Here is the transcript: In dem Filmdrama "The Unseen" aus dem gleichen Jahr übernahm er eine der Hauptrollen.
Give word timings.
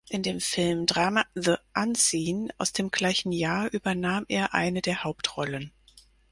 In 0.09 0.23
dem 0.23 0.39
Filmdrama 0.39 1.25
"The 1.35 1.57
Unseen" 1.75 2.51
aus 2.57 2.73
dem 2.73 2.89
gleichen 2.89 3.31
Jahr 3.31 3.69
übernahm 3.71 4.25
er 4.29 4.55
eine 4.55 4.81
der 4.81 5.03
Hauptrollen. 5.03 5.73